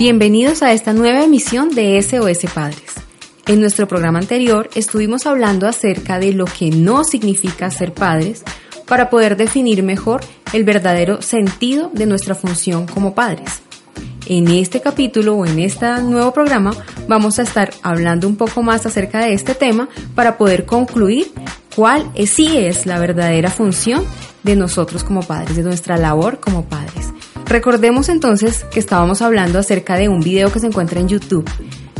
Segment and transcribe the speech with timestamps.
[0.00, 2.94] Bienvenidos a esta nueva emisión de SOS Padres.
[3.46, 8.42] En nuestro programa anterior estuvimos hablando acerca de lo que no significa ser padres
[8.86, 10.22] para poder definir mejor
[10.54, 13.60] el verdadero sentido de nuestra función como padres.
[14.24, 16.72] En este capítulo o en este nuevo programa
[17.06, 21.30] vamos a estar hablando un poco más acerca de este tema para poder concluir
[21.76, 24.06] cuál es, sí es la verdadera función
[24.44, 27.08] de nosotros como padres, de nuestra labor como padres.
[27.50, 31.50] Recordemos entonces que estábamos hablando acerca de un video que se encuentra en YouTube.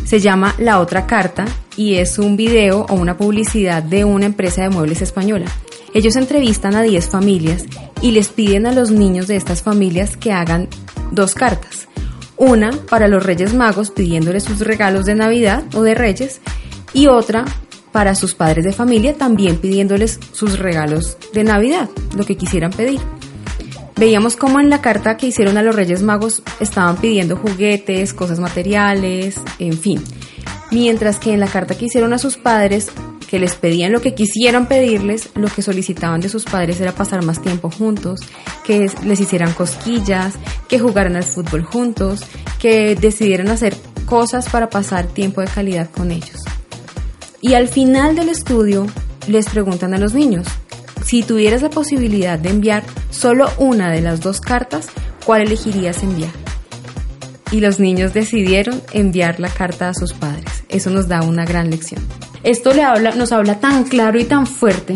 [0.04, 1.44] Se llama La otra carta
[1.76, 5.46] y es un video o una publicidad de una empresa de muebles española.
[5.92, 7.64] Ellos entrevistan a 10 familias
[8.00, 10.68] y les piden a los niños de estas familias que hagan
[11.10, 11.88] dos cartas.
[12.36, 16.40] Una para los Reyes Magos pidiéndoles sus regalos de Navidad o de Reyes
[16.92, 17.44] y otra
[17.90, 23.00] para sus padres de familia también pidiéndoles sus regalos de Navidad, lo que quisieran pedir.
[24.00, 28.40] Veíamos cómo en la carta que hicieron a los Reyes Magos estaban pidiendo juguetes, cosas
[28.40, 30.02] materiales, en fin.
[30.70, 32.90] Mientras que en la carta que hicieron a sus padres,
[33.28, 37.22] que les pedían lo que quisieran pedirles, lo que solicitaban de sus padres era pasar
[37.22, 38.20] más tiempo juntos,
[38.64, 40.32] que les hicieran cosquillas,
[40.66, 42.22] que jugaran al fútbol juntos,
[42.58, 46.40] que decidieran hacer cosas para pasar tiempo de calidad con ellos.
[47.42, 48.86] Y al final del estudio
[49.26, 50.46] les preguntan a los niños,
[51.04, 54.88] si tuvieras la posibilidad de enviar solo una de las dos cartas,
[55.24, 56.32] ¿cuál elegirías enviar?
[57.52, 60.64] Y los niños decidieron enviar la carta a sus padres.
[60.68, 62.00] Eso nos da una gran lección.
[62.42, 62.72] Esto
[63.16, 64.94] nos habla tan claro y tan fuerte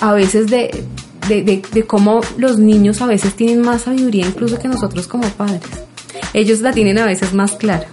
[0.00, 0.84] a veces de,
[1.28, 5.62] de, de cómo los niños a veces tienen más sabiduría incluso que nosotros como padres.
[6.34, 7.86] Ellos la tienen a veces más clara.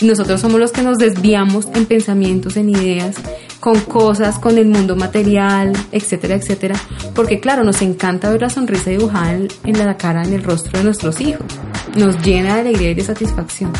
[0.00, 3.16] Nosotros somos los que nos desviamos en pensamientos, en ideas,
[3.64, 6.76] con cosas, con el mundo material, etcétera, etcétera.
[7.14, 10.84] Porque claro, nos encanta ver la sonrisa dibujada en, la cara, en el rostro de
[10.84, 11.46] nuestros hijos.
[11.96, 13.72] Nos llena de alegría y de satisfacción.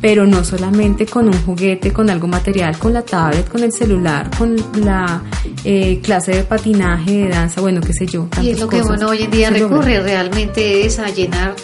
[0.00, 4.28] Pero no solamente con un juguete, con algo material, con la tablet, con el celular,
[4.36, 5.22] con la
[5.62, 8.26] eh, clase de patinaje, de danza, bueno, qué sé yo.
[8.42, 11.54] Y es lo que bueno hoy en día recurre realmente es a llenar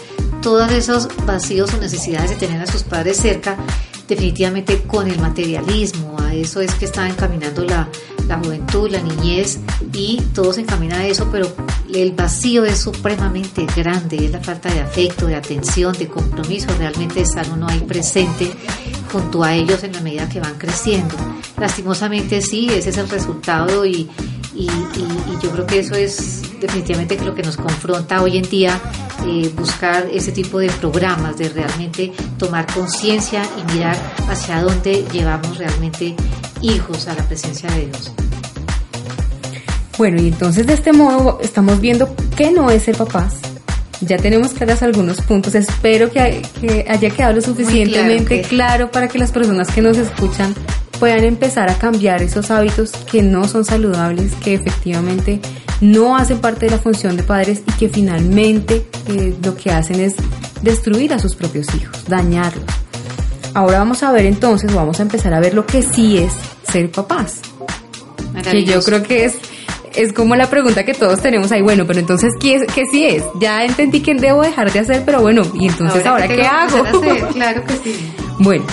[0.42, 3.56] todos esos vacíos o necesidades de tener a sus padres cerca
[4.08, 7.88] definitivamente con el materialismo, a eso es que está encaminando la,
[8.26, 9.60] la juventud, la niñez
[9.92, 11.54] y todo se encamina a eso, pero
[11.92, 17.20] el vacío es supremamente grande, es la falta de afecto, de atención, de compromiso, realmente
[17.20, 18.50] estar uno ahí presente
[19.12, 21.14] junto a ellos en la medida que van creciendo.
[21.58, 24.08] Lastimosamente sí, ese es el resultado y,
[24.58, 24.68] y,
[25.40, 28.80] yo creo que eso es definitivamente lo que nos confronta hoy en día,
[29.24, 33.96] eh, buscar ese tipo de programas, de realmente tomar conciencia y mirar
[34.28, 36.16] hacia dónde llevamos realmente
[36.60, 38.12] hijos a la presencia de Dios.
[39.96, 43.36] Bueno, y entonces de este modo estamos viendo qué no es ser papás.
[44.00, 45.54] Ya tenemos claras algunos puntos.
[45.54, 50.54] Espero que, haya quedado lo suficientemente claro para que las personas que nos escuchan
[50.98, 55.40] puedan empezar a cambiar esos hábitos que no son saludables, que efectivamente
[55.80, 60.00] no hacen parte de la función de padres y que finalmente eh, lo que hacen
[60.00, 60.14] es
[60.62, 62.64] destruir a sus propios hijos, dañarlos.
[63.54, 66.32] Ahora vamos a ver entonces, vamos a empezar a ver lo que sí es
[66.70, 67.40] ser papás.
[68.50, 69.34] Que yo creo que es,
[69.94, 73.04] es como la pregunta que todos tenemos ahí, bueno, pero entonces, ¿qué, es, qué sí
[73.04, 73.24] es?
[73.40, 76.84] Ya entendí que debo dejar de hacer, pero bueno, ¿y entonces ahora, qué hago?
[77.32, 78.12] Claro que sí.
[78.38, 78.64] Bueno,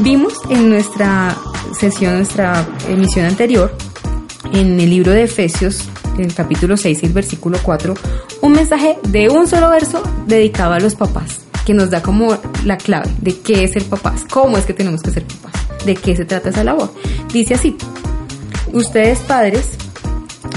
[0.00, 1.36] vimos en nuestra
[1.78, 3.74] sesión, nuestra emisión anterior,
[4.52, 7.94] en el libro de Efesios, en el capítulo 6 y el versículo 4,
[8.42, 12.76] un mensaje de un solo verso dedicado a los papás, que nos da como la
[12.76, 16.14] clave de qué es ser papás, cómo es que tenemos que ser papás, de qué
[16.16, 16.92] se trata esa labor.
[17.32, 17.76] Dice así,
[18.72, 19.66] ustedes padres,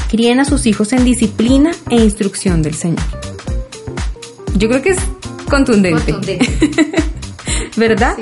[0.10, 3.06] críen a sus hijos en disciplina e instrucción del Señor.
[4.56, 5.00] Yo creo que es
[5.50, 6.14] contundente.
[7.78, 8.18] ¿Verdad?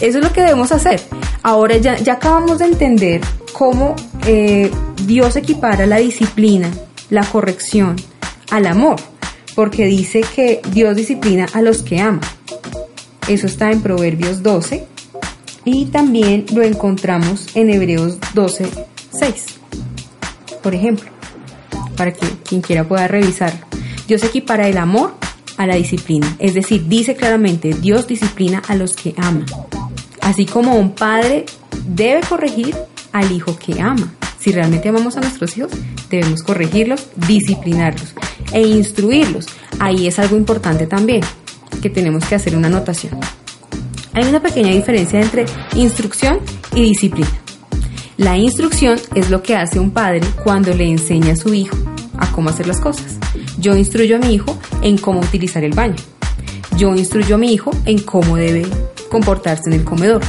[0.00, 1.00] Eso es lo que debemos hacer.
[1.42, 3.20] Ahora ya, acabamos de entender
[3.52, 4.70] cómo eh,
[5.06, 6.70] Dios equipara la disciplina,
[7.10, 7.96] la corrección,
[8.50, 8.96] al amor,
[9.54, 12.20] porque dice que Dios disciplina a los que ama.
[13.28, 14.86] Eso está en Proverbios 12
[15.64, 18.68] y también lo encontramos en Hebreos 12,
[19.10, 19.46] 6.
[20.62, 21.10] Por ejemplo,
[21.96, 23.52] para que quien quiera pueda revisar.
[24.06, 25.14] Dios equipara el amor
[25.56, 26.36] a la disciplina.
[26.38, 29.44] Es decir, dice claramente, Dios disciplina a los que ama.
[30.22, 31.44] Así como un padre
[31.86, 32.74] debe corregir
[33.12, 34.14] al hijo que ama.
[34.38, 35.72] Si realmente amamos a nuestros hijos,
[36.10, 38.14] debemos corregirlos, disciplinarlos
[38.52, 39.46] e instruirlos.
[39.78, 41.20] Ahí es algo importante también,
[41.80, 43.18] que tenemos que hacer una anotación.
[44.14, 46.38] Hay una pequeña diferencia entre instrucción
[46.74, 47.30] y disciplina.
[48.16, 51.76] La instrucción es lo que hace un padre cuando le enseña a su hijo
[52.18, 53.18] a cómo hacer las cosas.
[53.58, 55.96] Yo instruyo a mi hijo en cómo utilizar el baño.
[56.76, 58.66] Yo instruyo a mi hijo en cómo debe
[59.12, 60.22] comportarse en el comedor.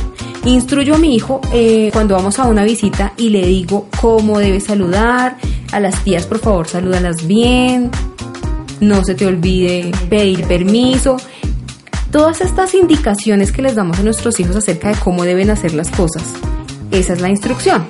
[0.45, 4.59] Instruyo a mi hijo eh, cuando vamos a una visita y le digo cómo debe
[4.59, 5.37] saludar.
[5.71, 7.89] A las tías, por favor, salúdalas bien.
[8.79, 11.17] No se te olvide pedir permiso.
[12.11, 15.89] Todas estas indicaciones que les damos a nuestros hijos acerca de cómo deben hacer las
[15.89, 16.23] cosas.
[16.91, 17.87] Esa es la instrucción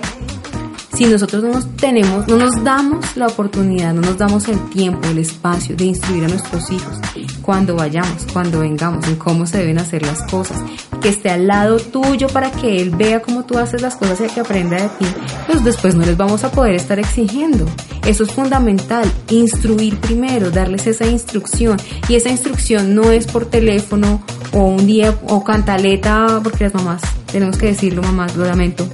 [0.93, 5.07] si nosotros no nos tenemos, no nos damos la oportunidad, no nos damos el tiempo,
[5.09, 6.97] el espacio de instruir a nuestros hijos
[7.43, 10.57] cuando vayamos, cuando vengamos, en cómo se deben hacer las cosas,
[11.01, 14.33] que esté al lado tuyo para que él vea cómo tú haces las cosas y
[14.33, 15.05] que aprenda de ti,
[15.45, 17.65] pues después no les vamos a poder estar exigiendo.
[18.05, 21.77] Eso es fundamental, instruir primero, darles esa instrucción.
[22.07, 24.23] Y esa instrucción no es por teléfono
[24.53, 27.01] o un día o cantaleta, porque las mamás,
[27.31, 28.87] tenemos que decirlo mamás, lo lamento,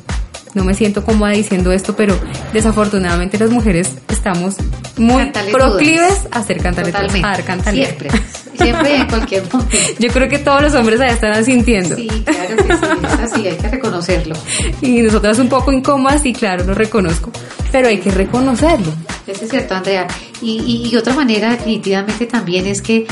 [0.54, 2.18] no me siento cómoda diciendo esto, pero
[2.54, 4.56] desafortunadamente las mujeres estamos
[4.98, 7.90] muy proclives a hacer cantaletas, a dar cantaletas.
[7.90, 8.10] Siempre,
[8.58, 9.76] siempre en cualquier momento.
[10.00, 11.96] Yo creo que todos los hombres allá están sintiendo.
[11.96, 14.36] Sí, claro que sí, es así, hay que reconocerlo.
[14.82, 17.32] Y nosotras un poco incómodas, y claro, lo reconozco,
[17.72, 18.92] pero hay que reconocerlo.
[19.28, 20.08] Eso es cierto, Andrea.
[20.42, 23.06] Y, y otra manera definitivamente también es que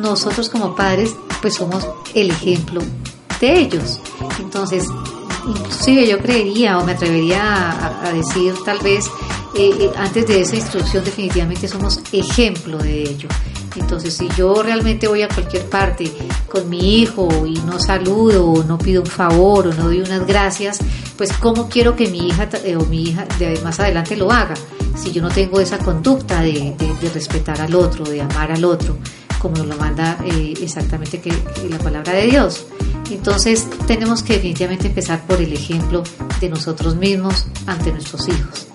[0.00, 2.82] nosotros como padres pues somos el ejemplo
[3.40, 4.00] de ellos.
[4.38, 4.84] Entonces,
[5.50, 9.06] inclusive yo creería o me atrevería a, decir tal vez
[9.54, 13.28] eh, eh, antes de esa instrucción definitivamente somos ejemplo de ello.
[13.76, 16.10] Entonces si yo realmente voy a cualquier parte
[16.50, 20.26] con mi hijo y no saludo o no pido un favor o no doy unas
[20.26, 20.78] gracias,
[21.16, 24.54] pues cómo quiero que mi hija eh, o mi hija de más adelante lo haga
[25.00, 26.74] si yo no tengo esa conducta de,
[27.14, 28.98] respetar al otro, de amar al otro,
[29.38, 30.18] como lo manda
[30.60, 31.20] exactamente
[31.68, 32.66] la palabra de Dios.
[33.14, 36.02] Entonces tenemos que definitivamente empezar por el ejemplo
[36.40, 38.66] de nosotros mismos ante nuestros hijos.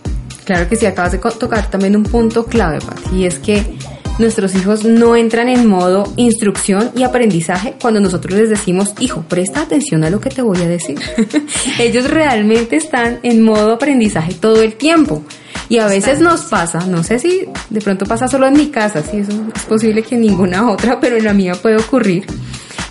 [0.43, 3.77] Claro que sí, acabas de tocar también un punto clave, Pati, y es que
[4.19, 9.61] nuestros hijos no entran en modo instrucción y aprendizaje cuando nosotros les decimos, hijo, presta
[9.61, 10.99] atención a lo que te voy a decir.
[11.79, 15.23] Ellos realmente están en modo aprendizaje todo el tiempo.
[15.67, 19.01] Y a veces nos pasa, no sé si de pronto pasa solo en mi casa,
[19.01, 22.25] si eso es posible que en ninguna otra, pero en la mía puede ocurrir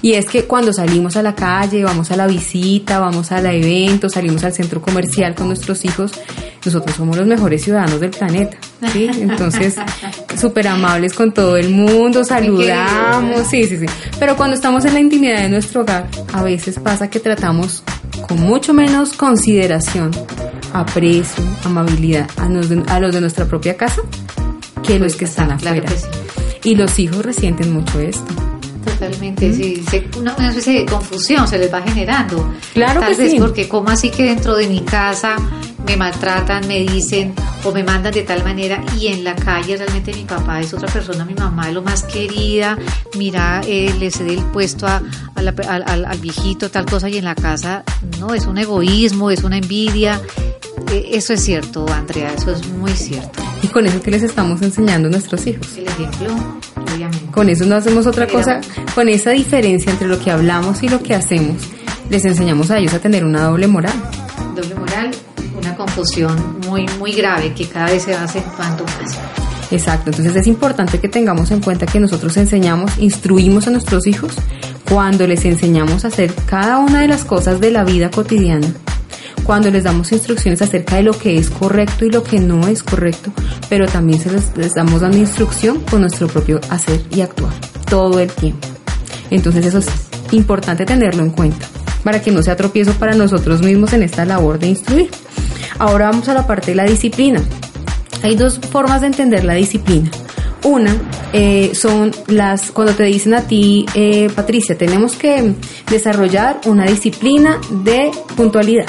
[0.04, 4.10] y es que cuando salimos a la calle, vamos a la visita, vamos al evento,
[4.10, 6.12] salimos al centro comercial con nuestros hijos,
[6.62, 8.58] nosotros somos los mejores ciudadanos del planeta.
[8.92, 9.08] ¿sí?
[9.18, 9.76] Entonces,
[10.38, 13.86] súper amables con todo el mundo, saludamos, sí, sí, sí.
[14.18, 17.82] Pero cuando estamos en la intimidad de nuestro hogar, a veces pasa que tratamos
[18.28, 20.10] con mucho menos consideración,
[20.74, 24.02] aprecio, amabilidad a los de, a los de nuestra propia casa
[24.82, 25.88] que los que están afuera.
[26.62, 28.53] Y los hijos resienten mucho esto.
[29.04, 29.84] Totalmente, sí,
[30.18, 32.52] una, especie de confusión se les va generando.
[32.72, 33.38] Claro Tal que vez sí.
[33.38, 35.36] porque como así que dentro de mi casa
[35.86, 37.34] me maltratan, me dicen
[37.64, 40.88] o me mandan de tal manera y en la calle realmente mi papá es otra
[40.88, 42.78] persona, mi mamá es lo más querida,
[43.16, 45.02] mira, eh, le cede el puesto a,
[45.34, 47.84] al, al, viejito, tal cosa y en la casa
[48.18, 50.20] no, es un egoísmo, es una envidia.
[50.90, 53.43] Eh, eso es cierto, Andrea, eso es muy cierto.
[53.64, 55.78] Y con eso que les estamos enseñando a nuestros hijos.
[55.78, 56.36] El ejemplo
[57.32, 58.60] con eso no hacemos otra cosa,
[58.94, 61.56] con esa diferencia entre lo que hablamos y lo que hacemos,
[62.10, 63.94] les enseñamos a ellos a tener una doble moral.
[64.54, 65.10] Doble moral,
[65.58, 69.18] una confusión muy, muy grave que cada vez se va acentuando más.
[69.70, 74.34] Exacto, entonces es importante que tengamos en cuenta que nosotros enseñamos, instruimos a nuestros hijos
[74.86, 78.68] cuando les enseñamos a hacer cada una de las cosas de la vida cotidiana
[79.44, 82.82] cuando les damos instrucciones acerca de lo que es correcto y lo que no es
[82.82, 83.30] correcto,
[83.68, 87.52] pero también se les, damos dando instrucción con nuestro propio hacer y actuar
[87.88, 88.66] todo el tiempo.
[89.30, 89.88] Entonces eso es
[90.32, 91.66] importante tenerlo en cuenta
[92.02, 95.10] para que no sea tropiezo para nosotros mismos en esta labor de instruir.
[95.78, 97.42] Ahora vamos a la parte de la disciplina.
[98.22, 100.10] Hay dos formas de entender la disciplina.
[100.62, 100.96] Una
[101.34, 105.54] eh, son las, cuando te dicen a ti, eh, Patricia, tenemos que
[105.90, 108.86] desarrollar una disciplina de puntualidad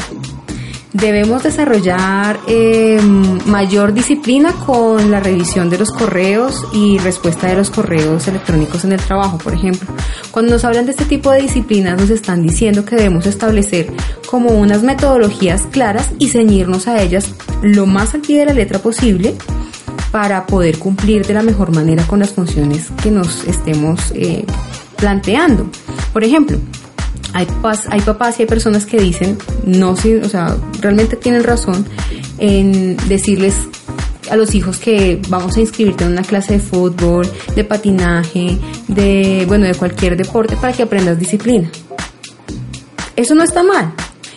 [0.96, 3.02] debemos desarrollar eh,
[3.46, 8.94] mayor disciplina con la revisión de los correos y respuesta de los correos electrónicos en
[8.94, 9.90] el trabajo, por ejemplo.
[10.32, 13.92] Cuando nos hablan de este tipo de disciplinas, nos están diciendo que debemos establecer
[14.30, 18.80] como unas metodologías claras y ceñirnos a ellas lo más al pie de la letra
[18.80, 19.36] posible
[20.12, 24.46] para poder cumplir de la mejor manera con las funciones que nos estemos eh,
[24.96, 25.70] planteando.
[26.14, 26.58] Por ejemplo,
[27.36, 27.48] hay,
[27.90, 31.86] hay papás y hay personas que dicen, no, sí, o sea, realmente tienen razón
[32.38, 33.56] en decirles
[34.32, 39.44] a los hijos que vamos a inscribirte en una clase de fútbol, de patinaje, de,
[39.50, 41.70] bueno, de cualquier deporte para que aprendas disciplina.
[43.18, 43.94] Eso no está mal.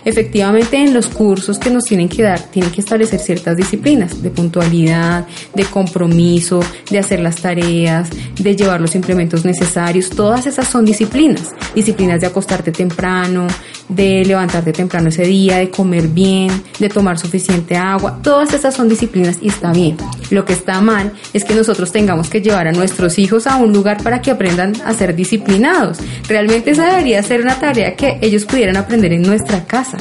[0.08, 4.30] Efectivamente en los cursos que nos tienen que dar, tienen que establecer ciertas disciplinas de
[4.30, 6.60] puntualidad, de compromiso,
[6.90, 10.08] de hacer las tareas, de llevar los implementos necesarios.
[10.10, 11.52] Todas esas son disciplinas.
[11.74, 13.46] Disciplinas de acostarte temprano,
[13.88, 18.20] de levantarte temprano ese día, de comer bien, de tomar suficiente agua.
[18.22, 19.96] Todas esas son disciplinas y está bien.
[20.30, 23.72] Lo que está mal es que nosotros tengamos que llevar a nuestros hijos a un
[23.72, 25.98] lugar para que aprendan a ser disciplinados.
[26.28, 29.97] Realmente esa debería ser una tarea que ellos pudieran aprender en nuestra casa.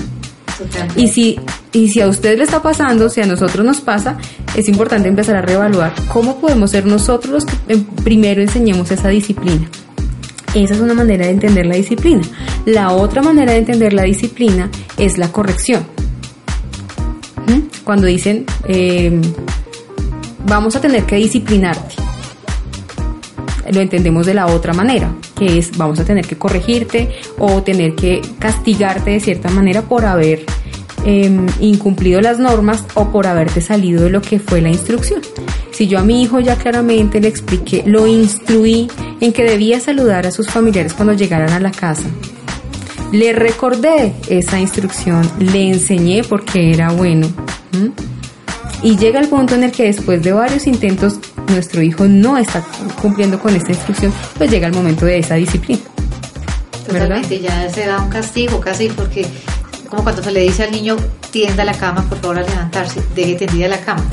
[0.95, 1.39] Y si,
[1.71, 4.17] y si a usted le está pasando, si a nosotros nos pasa,
[4.55, 9.69] es importante empezar a reevaluar cómo podemos ser nosotros los que primero enseñemos esa disciplina.
[10.53, 12.23] Esa es una manera de entender la disciplina.
[12.65, 15.85] La otra manera de entender la disciplina es la corrección.
[17.47, 17.83] ¿Mm?
[17.83, 19.21] Cuando dicen, eh,
[20.45, 21.95] vamos a tener que disciplinarte,
[23.71, 27.95] lo entendemos de la otra manera, que es vamos a tener que corregirte o tener
[27.95, 30.45] que castigarte de cierta manera por haber
[31.05, 35.21] em, incumplido las normas o por haberte salido de lo que fue la instrucción.
[35.71, 38.89] Si yo a mi hijo ya claramente le expliqué, lo instruí
[39.21, 42.09] en que debía saludar a sus familiares cuando llegaran a la casa,
[43.11, 47.27] le recordé esa instrucción, le enseñé porque era bueno.
[48.83, 52.63] Y llega el punto en el que después de varios intentos nuestro hijo no está
[53.01, 55.81] cumpliendo con esta instrucción, pues llega el momento de esa disciplina.
[56.85, 59.25] Totalmente, ya se da un castigo casi porque
[59.89, 60.97] como cuando se le dice al niño
[61.31, 64.03] tienda la cama, por favor al levantarse, deje tendida la cama.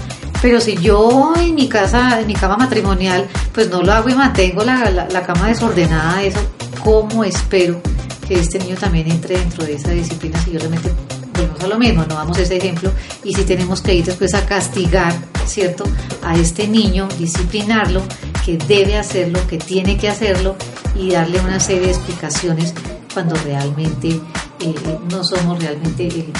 [0.43, 4.15] Pero si yo en mi casa, en mi cama matrimonial, pues no lo hago y
[4.15, 6.41] mantengo la, cama desordenada, eso,
[6.83, 7.81] ¿cómo espero
[8.27, 10.91] que este niño también entre dentro de esa disciplina si yo realmente
[11.33, 12.91] volvemos a lo mismo, no damos ese ejemplo
[13.23, 15.15] y si tenemos que ir después a castigar,
[15.47, 15.85] ¿cierto?
[16.23, 18.03] A este niño, disciplinarlo,
[18.45, 20.57] que debe hacerlo, que tiene que hacerlo
[20.95, 22.75] y darle una serie de explicaciones
[23.13, 24.21] cuando realmente
[24.61, 24.75] eh,
[25.11, 26.33] no somos realmente el,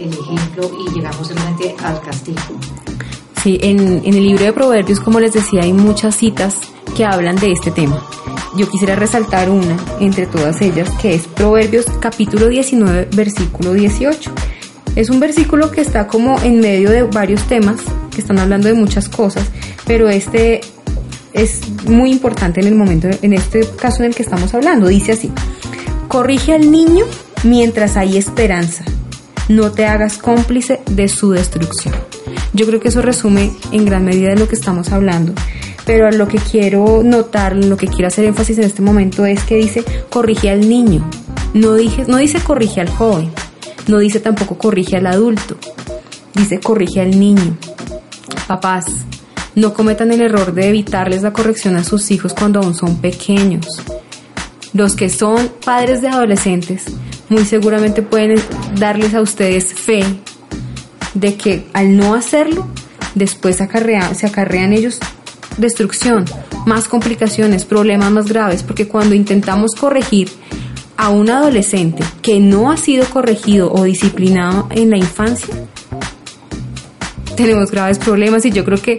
[0.00, 2.40] el, ejemplo y llegamos realmente al castigo.
[3.42, 6.56] Sí, en, en el libro de Proverbios, como les decía, hay muchas citas
[6.96, 8.02] que hablan de este tema.
[8.56, 14.32] Yo quisiera resaltar una entre todas ellas, que es Proverbios capítulo 19, versículo 18.
[14.94, 17.80] Es un versículo que está como en medio de varios temas,
[18.16, 19.44] que están hablando de muchas cosas,
[19.86, 20.62] pero este
[21.34, 24.88] es muy importante en el momento, en este caso en el que estamos hablando.
[24.88, 25.30] Dice así,
[26.08, 27.04] corrige al niño
[27.44, 28.84] mientras hay esperanza,
[29.48, 31.94] no te hagas cómplice de su destrucción.
[32.54, 35.34] Yo creo que eso resume en gran medida de lo que estamos hablando.
[35.84, 39.56] Pero lo que quiero notar, lo que quiero hacer énfasis en este momento es que
[39.56, 41.08] dice corrige al niño.
[41.52, 41.76] No,
[42.08, 43.30] no dice corrige al joven.
[43.86, 45.56] No dice tampoco corrige al adulto.
[46.34, 47.56] Dice corrige al niño.
[48.46, 48.86] Papás,
[49.54, 53.66] no cometan el error de evitarles la corrección a sus hijos cuando aún son pequeños.
[54.72, 56.84] Los que son padres de adolescentes
[57.28, 58.36] muy seguramente pueden
[58.78, 60.04] darles a ustedes fe
[61.14, 62.66] de que al no hacerlo,
[63.14, 65.00] después se acarrean ellos
[65.56, 66.24] destrucción,
[66.66, 70.30] más complicaciones, problemas más graves, porque cuando intentamos corregir
[70.96, 75.54] a un adolescente que no ha sido corregido o disciplinado en la infancia,
[77.36, 78.98] tenemos graves problemas y yo creo que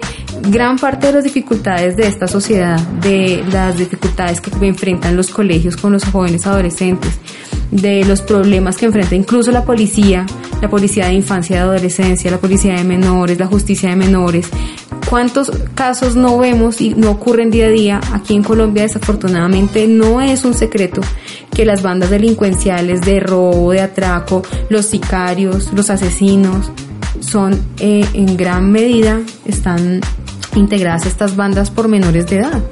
[0.50, 5.75] gran parte de las dificultades de esta sociedad, de las dificultades que enfrentan los colegios
[5.75, 7.20] con los jóvenes adolescentes,
[7.72, 10.25] de los problemas que enfrenta incluso la policía,
[10.62, 14.48] la policía de infancia y adolescencia, la policía de menores, la justicia de menores.
[15.10, 18.01] ¿Cuántos casos no vemos y no ocurren día a día?
[18.12, 21.01] Aquí en Colombia desafortunadamente no es un secreto
[21.53, 26.72] que las bandas delincuenciales de robo, de atraco, los sicarios, los asesinos,
[27.20, 30.02] son eh, en gran medida, están
[30.56, 32.64] integradas estas bandas por menores de edad.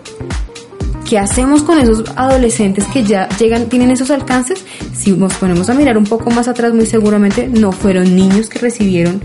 [1.07, 4.65] ¿Qué hacemos con esos adolescentes que ya llegan, tienen esos alcances?
[4.93, 8.57] Si nos ponemos a mirar un poco más atrás, muy seguramente no fueron niños que
[8.57, 9.21] recibieron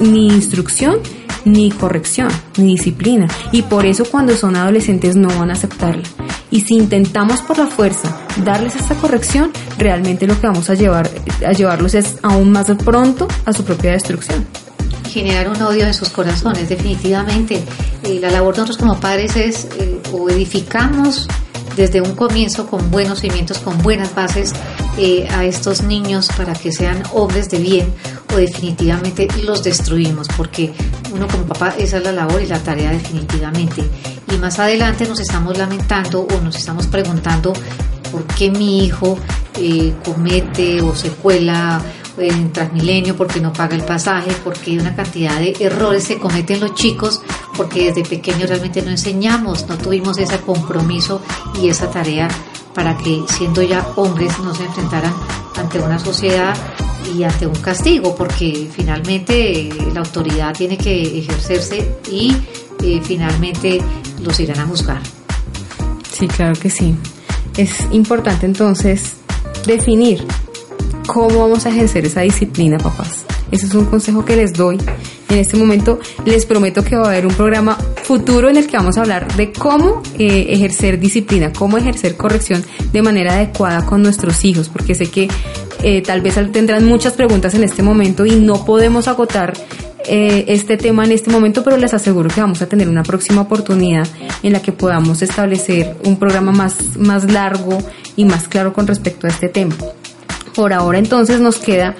[0.00, 0.96] ni instrucción,
[1.44, 3.28] ni corrección, ni disciplina.
[3.52, 6.04] Y por eso cuando son adolescentes no van a aceptarla.
[6.54, 11.10] Y si intentamos por la fuerza darles esta corrección, realmente lo que vamos a llevar
[11.44, 14.46] a llevarlos es aún más pronto a su propia destrucción
[15.14, 17.62] generar un odio en sus corazones, definitivamente.
[18.02, 21.28] Eh, la labor de nosotros como padres es eh, o edificamos
[21.76, 24.52] desde un comienzo con buenos cimientos, con buenas bases
[24.98, 27.92] eh, a estos niños para que sean hombres de bien
[28.32, 30.72] o definitivamente los destruimos porque
[31.14, 33.88] uno como papá esa es la labor y la tarea definitivamente.
[34.32, 37.52] Y más adelante nos estamos lamentando o nos estamos preguntando
[38.10, 39.18] por qué mi hijo
[40.04, 41.80] comete o se cuela
[42.18, 46.74] en Transmilenio, porque no paga el pasaje, porque una cantidad de errores se cometen los
[46.74, 47.20] chicos,
[47.56, 51.20] porque desde pequeños realmente no enseñamos, no tuvimos ese compromiso
[51.60, 52.28] y esa tarea
[52.74, 55.12] para que siendo ya hombres no se enfrentaran
[55.56, 56.54] ante una sociedad
[57.16, 62.36] y ante un castigo, porque finalmente la autoridad tiene que ejercerse y
[62.82, 63.80] eh, finalmente
[64.22, 65.00] los irán a juzgar.
[66.12, 66.94] Sí, claro que sí.
[67.56, 69.14] Es importante entonces
[69.66, 70.26] definir
[71.06, 73.24] cómo vamos a ejercer esa disciplina, papás.
[73.50, 74.78] Ese es un consejo que les doy.
[75.28, 78.76] En este momento les prometo que va a haber un programa futuro en el que
[78.76, 84.02] vamos a hablar de cómo eh, ejercer disciplina, cómo ejercer corrección de manera adecuada con
[84.02, 85.28] nuestros hijos, porque sé que
[85.86, 89.52] eh, tal vez tendrán muchas preguntas en este momento y no podemos agotar
[90.06, 93.42] eh, este tema en este momento, pero les aseguro que vamos a tener una próxima
[93.42, 94.06] oportunidad
[94.42, 97.76] en la que podamos establecer un programa más, más largo
[98.16, 99.74] y más claro con respecto a este tema.
[100.54, 101.94] Por ahora entonces nos queda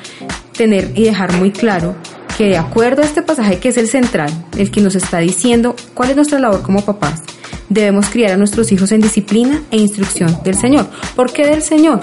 [0.56, 1.94] tener y dejar muy claro
[2.38, 5.76] que de acuerdo a este pasaje que es el central, el que nos está diciendo
[5.92, 7.22] cuál es nuestra labor como papás,
[7.68, 10.86] debemos criar a nuestros hijos en disciplina e instrucción del Señor.
[11.14, 12.00] ¿Por qué del Señor?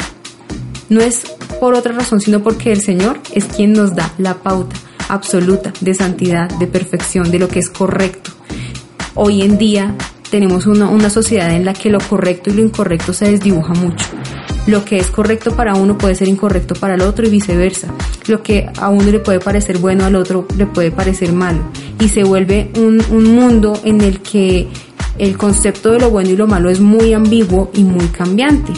[0.91, 1.23] No es
[1.61, 4.75] por otra razón, sino porque el Señor es quien nos da la pauta
[5.07, 8.31] absoluta de santidad, de perfección, de lo que es correcto.
[9.15, 9.95] Hoy en día
[10.29, 14.05] tenemos una, sociedad en la que lo correcto y lo incorrecto se desdibuja mucho.
[14.67, 17.87] Lo que es correcto para uno puede ser incorrecto para el otro y viceversa.
[18.27, 21.71] Lo que a uno le puede parecer bueno al otro le puede parecer malo.
[22.01, 24.67] Y se vuelve un mundo en el que
[25.17, 28.73] el concepto de lo bueno y lo malo es muy ambiguo y muy cambiante.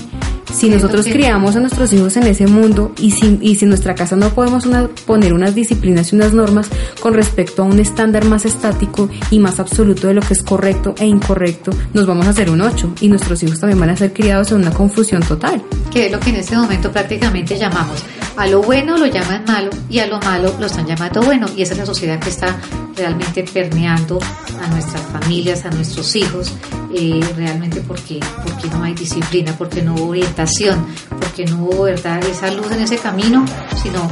[0.53, 3.95] Si nosotros criamos a nuestros hijos en ese mundo y si, y si en nuestra
[3.95, 4.65] casa no podemos
[5.05, 6.69] poner unas disciplinas y unas normas
[7.01, 10.93] con respecto a un estándar más estático y más absoluto de lo que es correcto
[10.99, 14.13] e incorrecto, nos vamos a hacer un 8 y nuestros hijos también van a ser
[14.13, 15.61] criados en una confusión total.
[15.91, 18.03] Que es lo que en este momento prácticamente llamamos
[18.35, 21.61] a lo bueno lo llaman malo y a lo malo lo están llamando bueno y
[21.61, 22.57] esa es la sociedad que está
[22.95, 24.19] realmente permeando
[24.61, 26.53] a nuestras familias, a nuestros hijos,
[26.93, 30.85] eh, realmente porque, porque no hay disciplina, porque no hubo orientación,
[31.19, 33.45] porque no hubo verdad esa luz en ese camino,
[33.81, 34.09] sino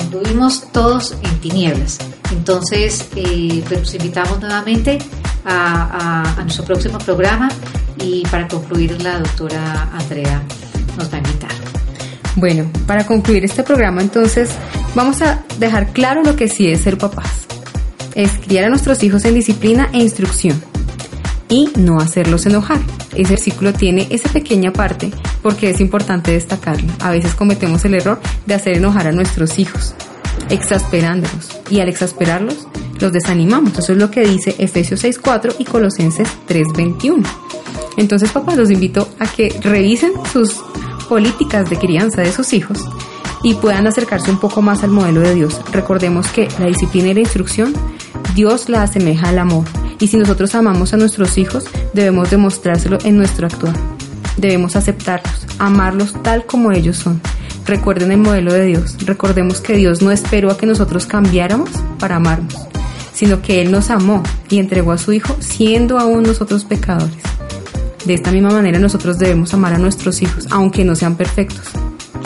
[0.00, 1.98] anduvimos todos en tinieblas.
[2.32, 4.98] Entonces, eh, pues los invitamos nuevamente
[5.44, 7.48] a, a nuestro próximo programa
[7.98, 10.42] y para concluir la doctora Andrea
[10.96, 11.50] nos va a invitar.
[12.34, 14.50] Bueno, para concluir este programa entonces
[14.94, 17.45] vamos a dejar claro lo que sí es ser papás
[18.16, 20.60] es criar a nuestros hijos en disciplina e instrucción
[21.48, 22.80] y no hacerlos enojar.
[23.14, 26.90] Ese versículo tiene esa pequeña parte porque es importante destacarlo.
[27.00, 29.94] A veces cometemos el error de hacer enojar a nuestros hijos,
[30.48, 32.66] exasperándolos y al exasperarlos
[33.00, 33.78] los desanimamos.
[33.78, 37.22] Eso es lo que dice Efesios 6.4 y Colosenses 3.21.
[37.98, 40.56] Entonces, papás, los invito a que revisen sus
[41.08, 42.80] políticas de crianza de sus hijos
[43.42, 45.60] y puedan acercarse un poco más al modelo de Dios.
[45.72, 47.74] Recordemos que la disciplina y la instrucción
[48.36, 49.64] Dios la asemeja al amor
[49.98, 53.74] y si nosotros amamos a nuestros hijos debemos demostrárselo en nuestro actuar.
[54.36, 57.22] Debemos aceptarlos, amarlos tal como ellos son.
[57.64, 58.98] Recuerden el modelo de Dios.
[59.06, 62.54] Recordemos que Dios no esperó a que nosotros cambiáramos para amarnos,
[63.14, 67.16] sino que Él nos amó y entregó a su Hijo siendo aún nosotros pecadores.
[68.04, 71.70] De esta misma manera nosotros debemos amar a nuestros hijos, aunque no sean perfectos,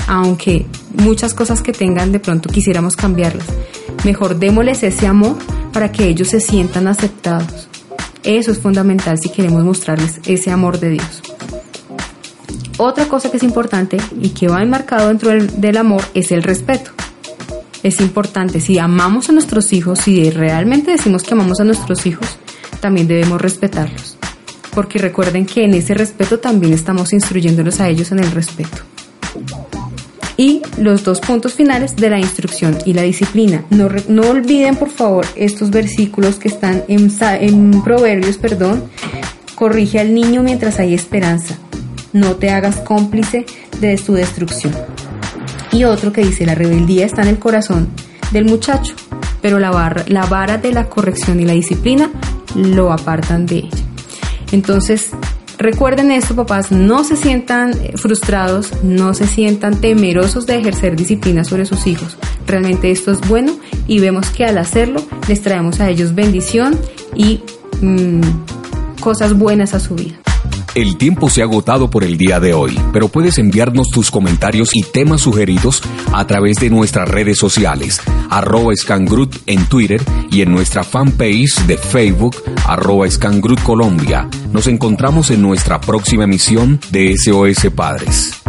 [0.08, 3.46] aunque muchas cosas que tengan de pronto quisiéramos cambiarlas.
[4.04, 5.36] Mejor démosles ese amor
[5.72, 7.68] para que ellos se sientan aceptados.
[8.22, 11.22] Eso es fundamental si queremos mostrarles ese amor de Dios.
[12.76, 16.90] Otra cosa que es importante y que va enmarcado dentro del, amor es el respeto.
[17.82, 22.38] Es importante, si amamos a nuestros hijos, si realmente decimos que amamos a nuestros hijos,
[22.80, 24.18] también debemos respetarlos.
[24.74, 28.89] Porque recuerden que en ese respeto también estamos instruyéndolos a ellos en el respeto
[30.40, 33.62] y los dos puntos finales de la instrucción y la disciplina.
[33.68, 38.84] No, no olviden por favor estos versículos que están en, en Proverbios, perdón.
[39.54, 41.58] Corrige al niño mientras hay esperanza.
[42.14, 43.44] No te hagas cómplice
[43.82, 44.74] de su destrucción.
[45.72, 47.90] Y otro que dice, la rebeldía está en el corazón
[48.32, 48.94] del muchacho,
[49.42, 52.10] pero la, la vara de la corrección y la disciplina
[52.54, 53.84] lo apartan de ella.
[54.52, 55.10] Entonces,
[55.60, 61.66] Recuerden esto, papás, no se sientan frustrados, no se sientan temerosos de ejercer disciplina sobre
[61.66, 62.16] sus hijos.
[62.46, 63.52] Realmente esto es bueno
[63.86, 66.80] y vemos que al hacerlo les traemos a ellos bendición
[67.14, 67.42] y
[67.82, 68.22] mm,
[69.02, 70.19] cosas buenas a su vida.
[70.74, 74.70] El tiempo se ha agotado por el día de hoy, pero puedes enviarnos tus comentarios
[74.72, 80.52] y temas sugeridos a través de nuestras redes sociales, arroba Scangrut en Twitter y en
[80.52, 84.28] nuestra fanpage de Facebook, arroba Scangrut Colombia.
[84.52, 88.39] Nos encontramos en nuestra próxima emisión de SOS Padres.